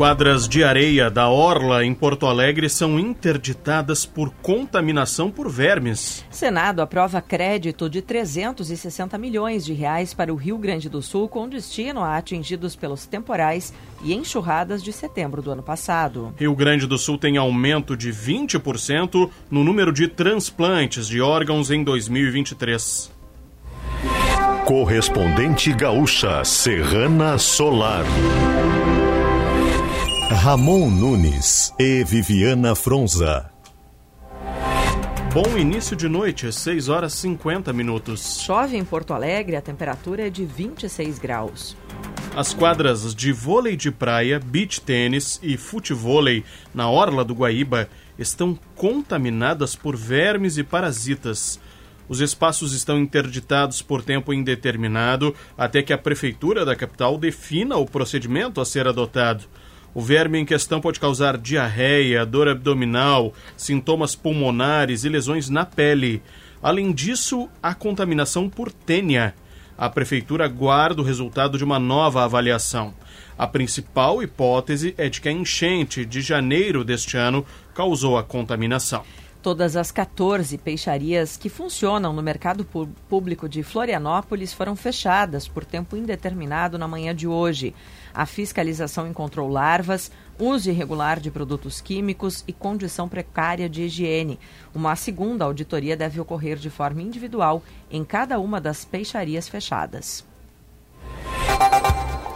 [0.00, 6.24] quadras de areia da Orla, em Porto Alegre, são interditadas por contaminação por vermes.
[6.30, 11.46] Senado aprova crédito de 360 milhões de reais para o Rio Grande do Sul, com
[11.46, 16.32] destino a atingidos pelos temporais e enxurradas de setembro do ano passado.
[16.38, 21.84] Rio Grande do Sul tem aumento de 20% no número de transplantes de órgãos em
[21.84, 23.12] 2023.
[24.64, 28.06] Correspondente gaúcha Serrana Solar.
[30.32, 33.50] Ramon Nunes e Viviana Fronza.
[35.34, 38.40] Bom início de noite, 6 horas 50 minutos.
[38.40, 41.76] Chove em Porto Alegre, a temperatura é de 26 graus.
[42.36, 48.56] As quadras de vôlei de praia, beach tênis e futevôlei na orla do Guaíba estão
[48.76, 51.58] contaminadas por vermes e parasitas.
[52.08, 57.84] Os espaços estão interditados por tempo indeterminado até que a prefeitura da capital defina o
[57.84, 59.44] procedimento a ser adotado.
[59.92, 66.22] O verme em questão pode causar diarreia, dor abdominal, sintomas pulmonares e lesões na pele.
[66.62, 69.34] Além disso, a contaminação por tênia.
[69.76, 72.94] A prefeitura guarda o resultado de uma nova avaliação.
[73.36, 79.02] A principal hipótese é de que a enchente de janeiro deste ano causou a contaminação.
[79.42, 82.62] Todas as 14 peixarias que funcionam no mercado
[83.08, 87.74] público de Florianópolis foram fechadas por tempo indeterminado na manhã de hoje.
[88.12, 94.38] A fiscalização encontrou larvas, uso irregular de produtos químicos e condição precária de higiene.
[94.74, 100.28] Uma segunda auditoria deve ocorrer de forma individual em cada uma das peixarias fechadas.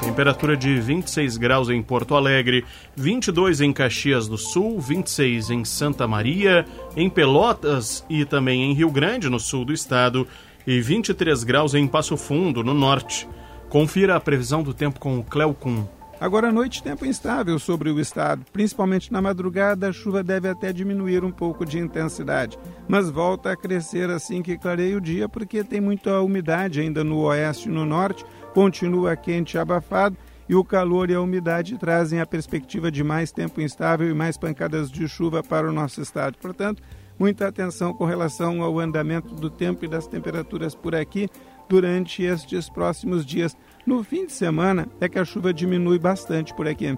[0.04, 6.06] Temperatura de 26 graus em Porto Alegre, 22 em Caxias do Sul, 26 em Santa
[6.06, 10.28] Maria, em Pelotas e também em Rio Grande, no sul do estado,
[10.66, 13.26] e 23 graus em Passo Fundo, no norte.
[13.70, 15.86] Confira a previsão do tempo com o Cleocum.
[16.20, 18.44] Agora à noite, tempo instável sobre o estado.
[18.52, 23.56] Principalmente na madrugada, a chuva deve até diminuir um pouco de intensidade, mas volta a
[23.56, 27.84] crescer assim que clareia o dia, porque tem muita umidade ainda no oeste e no
[27.84, 30.16] norte, continua quente e abafado,
[30.48, 34.38] e o calor e a umidade trazem a perspectiva de mais tempo instável e mais
[34.38, 36.38] pancadas de chuva para o nosso estado.
[36.38, 36.82] Portanto,
[37.18, 41.28] muita atenção com relação ao andamento do tempo e das temperaturas por aqui
[41.68, 43.56] durante estes próximos dias.
[43.86, 46.96] No fim de semana é que a chuva diminui bastante por aqui.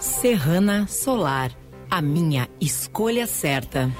[0.00, 1.50] Serrana Solar,
[1.90, 3.90] a minha escolha certa.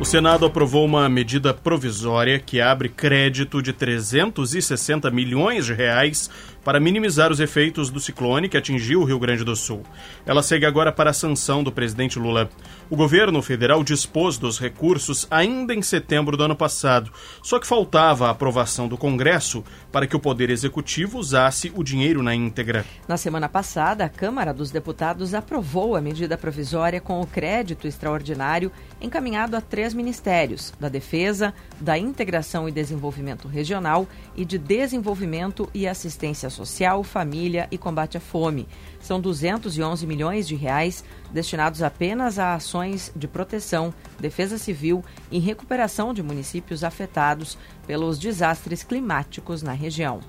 [0.00, 6.30] O Senado aprovou uma medida provisória que abre crédito de 360 milhões de reais
[6.64, 9.82] para minimizar os efeitos do ciclone que atingiu o Rio Grande do Sul.
[10.26, 12.50] Ela segue agora para a sanção do presidente Lula.
[12.88, 17.10] O governo federal dispôs dos recursos ainda em setembro do ano passado,
[17.42, 22.22] só que faltava a aprovação do Congresso para que o Poder Executivo usasse o dinheiro
[22.22, 22.84] na íntegra.
[23.08, 28.70] Na semana passada, a Câmara dos Deputados aprovou a medida provisória com o crédito extraordinário
[29.00, 34.06] encaminhado a três ministérios: da Defesa, da Integração e Desenvolvimento Regional
[34.36, 38.68] e de Desenvolvimento e Assistência Social, Família e Combate à Fome.
[39.00, 46.12] São 211 milhões de reais destinados apenas a ações de proteção, defesa civil e recuperação
[46.12, 47.56] de municípios afetados
[47.86, 50.20] pelos desastres climáticos na região.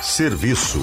[0.00, 0.80] Serviço.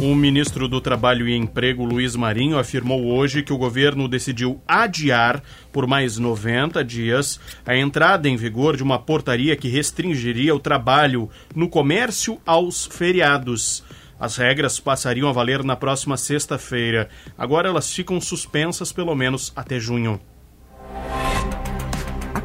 [0.00, 5.42] O ministro do Trabalho e Emprego, Luiz Marinho, afirmou hoje que o governo decidiu adiar
[5.72, 11.28] por mais 90 dias a entrada em vigor de uma portaria que restringiria o trabalho
[11.52, 13.82] no comércio aos feriados.
[14.20, 17.08] As regras passariam a valer na próxima sexta-feira.
[17.36, 20.20] Agora elas ficam suspensas pelo menos até junho.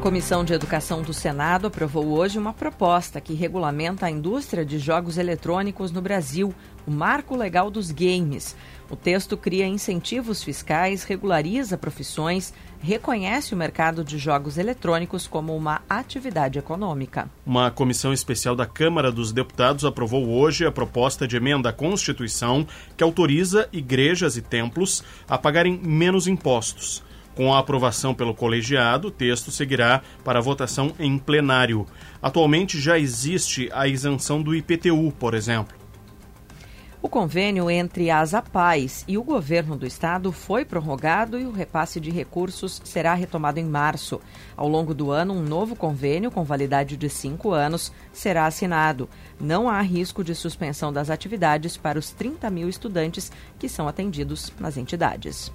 [0.04, 4.78] A Comissão de Educação do Senado aprovou hoje uma proposta que regulamenta a indústria de
[4.78, 6.54] jogos eletrônicos no Brasil,
[6.86, 8.54] o Marco Legal dos Games.
[8.90, 15.80] O texto cria incentivos fiscais, regulariza profissões, reconhece o mercado de jogos eletrônicos como uma
[15.88, 17.30] atividade econômica.
[17.46, 22.66] Uma comissão especial da Câmara dos Deputados aprovou hoje a proposta de emenda à Constituição
[22.94, 27.02] que autoriza igrejas e templos a pagarem menos impostos.
[27.34, 31.84] Com a aprovação pelo colegiado, o texto seguirá para votação em plenário.
[32.22, 35.84] Atualmente já existe a isenção do IPTU, por exemplo.
[37.04, 42.00] O convênio entre as APAES e o governo do estado foi prorrogado e o repasse
[42.00, 44.22] de recursos será retomado em março.
[44.56, 49.06] Ao longo do ano, um novo convênio com validade de cinco anos será assinado.
[49.38, 54.50] Não há risco de suspensão das atividades para os 30 mil estudantes que são atendidos
[54.58, 55.52] nas entidades.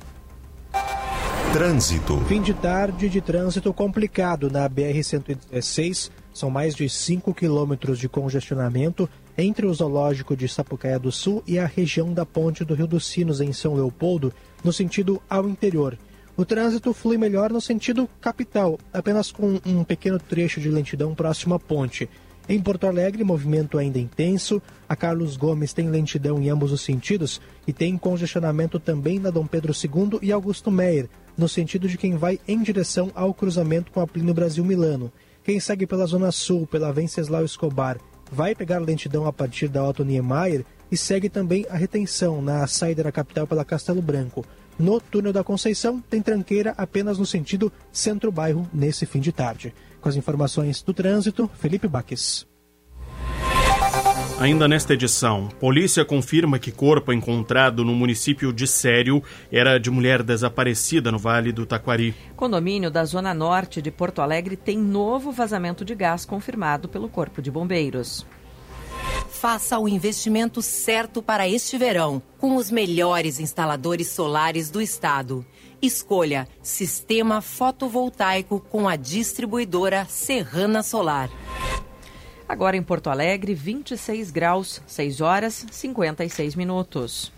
[1.54, 2.20] Trânsito.
[2.28, 9.10] Fim de tarde de trânsito complicado na BR-116 São mais de 5 quilômetros de congestionamento
[9.36, 13.08] entre o zoológico de Sapucaia do Sul e a região da ponte do Rio dos
[13.08, 14.32] Sinos, em São Leopoldo,
[14.64, 15.98] no sentido ao interior.
[16.38, 21.56] O trânsito flui melhor no sentido capital, apenas com um pequeno trecho de lentidão próximo
[21.56, 22.08] à ponte.
[22.48, 24.62] Em Porto Alegre, movimento ainda intenso.
[24.88, 29.46] A Carlos Gomes tem lentidão em ambos os sentidos e tem congestionamento também na Dom
[29.46, 31.08] Pedro II e Augusto Meyer,
[31.40, 35.12] no sentido de quem vai em direção ao cruzamento com a Plínio Brasil Milano.
[35.42, 37.98] Quem segue pela Zona Sul, pela Venceslau Escobar,
[38.30, 43.04] vai pegar lentidão a partir da Otto Niemeyer e segue também a retenção na saída
[43.04, 44.46] da capital pela Castelo Branco.
[44.78, 49.74] No túnel da Conceição, tem tranqueira apenas no sentido centro-bairro nesse fim de tarde.
[50.02, 52.49] Com as informações do trânsito, Felipe Baques.
[54.40, 59.22] Ainda nesta edição, polícia confirma que corpo encontrado no município de Sério
[59.52, 62.16] era de mulher desaparecida no Vale do Taquari.
[62.38, 67.42] Condomínio da Zona Norte de Porto Alegre tem novo vazamento de gás confirmado pelo Corpo
[67.42, 68.26] de Bombeiros.
[69.30, 75.46] Faça o investimento certo para este verão, com os melhores instaladores solares do estado.
[75.82, 81.30] Escolha Sistema Fotovoltaico com a distribuidora Serrana Solar.
[82.50, 87.32] Agora em Porto Alegre, 26 graus, 6 horas 56 minutos.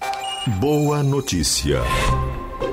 [0.57, 1.81] Boa notícia.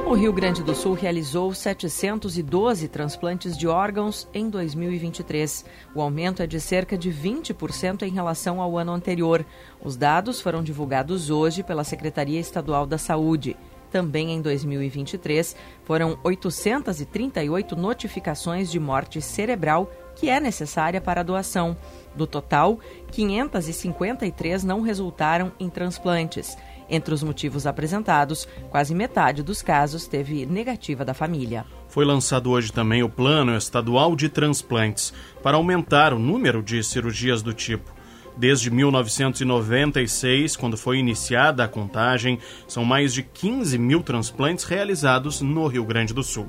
[0.07, 5.65] O Rio Grande do Sul realizou 712 transplantes de órgãos em 2023.
[5.93, 9.45] O aumento é de cerca de 20% em relação ao ano anterior.
[9.83, 13.57] Os dados foram divulgados hoje pela Secretaria Estadual da Saúde.
[13.91, 21.77] Também em 2023, foram 838 notificações de morte cerebral que é necessária para a doação.
[22.15, 22.81] Do total,
[23.13, 26.57] 553 não resultaram em transplantes.
[26.91, 31.65] Entre os motivos apresentados, quase metade dos casos teve negativa da família.
[31.89, 35.13] Foi lançado hoje também o Plano Estadual de Transplantes
[35.43, 37.99] para aumentar o número de cirurgias do tipo.
[38.37, 45.67] Desde 1996, quando foi iniciada a contagem, são mais de 15 mil transplantes realizados no
[45.67, 46.49] Rio Grande do Sul.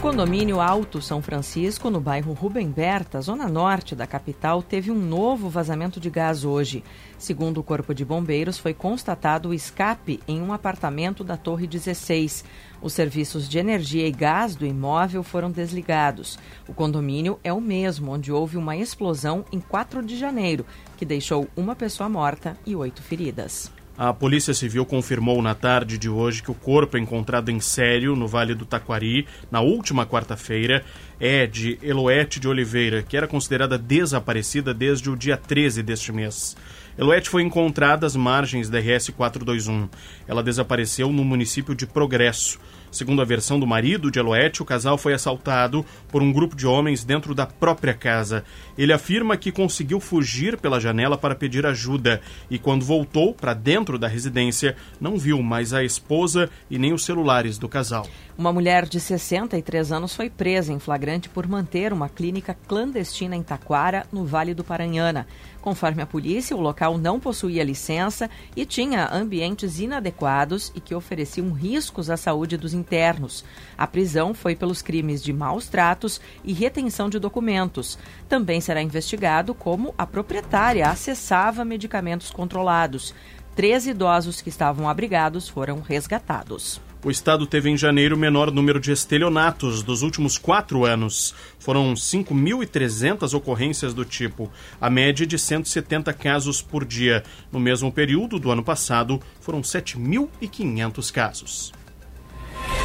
[0.00, 5.50] Condomínio Alto São Francisco, no bairro Rubem Berta, zona norte da capital, teve um novo
[5.50, 6.82] vazamento de gás hoje.
[7.18, 12.46] Segundo o Corpo de Bombeiros, foi constatado o escape em um apartamento da Torre 16.
[12.80, 16.38] Os serviços de energia e gás do imóvel foram desligados.
[16.66, 20.64] O condomínio é o mesmo onde houve uma explosão em 4 de janeiro,
[20.96, 23.70] que deixou uma pessoa morta e oito feridas.
[24.02, 28.26] A Polícia Civil confirmou na tarde de hoje que o corpo encontrado em Sério, no
[28.26, 30.82] Vale do Taquari, na última quarta-feira,
[31.20, 36.56] é de Eloete de Oliveira, que era considerada desaparecida desde o dia 13 deste mês.
[36.96, 39.86] Eloete foi encontrada às margens da RS 421.
[40.26, 42.58] Ela desapareceu no município de Progresso.
[42.90, 46.66] Segundo a versão do marido de Eloete, o casal foi assaltado por um grupo de
[46.66, 48.44] homens dentro da própria casa.
[48.76, 52.20] Ele afirma que conseguiu fugir pela janela para pedir ajuda
[52.50, 57.04] e, quando voltou para dentro da residência, não viu mais a esposa e nem os
[57.04, 58.06] celulares do casal.
[58.36, 63.42] Uma mulher de 63 anos foi presa em flagrante por manter uma clínica clandestina em
[63.42, 65.26] Taquara, no Vale do Paranhana.
[65.60, 71.52] Conforme a polícia, o local não possuía licença e tinha ambientes inadequados e que ofereciam
[71.52, 73.44] riscos à saúde dos internos.
[73.78, 77.98] A prisão foi pelos crimes de maus tratos e retenção de documentos.
[78.28, 83.14] Também será investigado como a proprietária acessava medicamentos controlados.
[83.54, 86.80] Três idosos que estavam abrigados foram resgatados.
[87.02, 91.34] O estado teve em janeiro o menor número de estelionatos dos últimos quatro anos.
[91.58, 97.24] Foram 5.300 ocorrências do tipo, a média de 170 casos por dia.
[97.50, 101.72] No mesmo período do ano passado, foram 7.500 casos.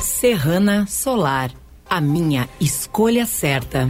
[0.02, 1.52] Serrana Solar,
[1.90, 3.90] a minha escolha certa.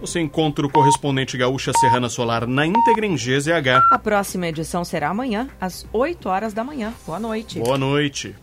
[0.00, 3.82] Você encontra o correspondente gaúcha Serrana Solar na íntegra em GZH.
[3.90, 6.92] A próxima edição será amanhã, às 8 horas da manhã.
[7.06, 7.58] Boa noite.
[7.58, 8.34] Boa noite.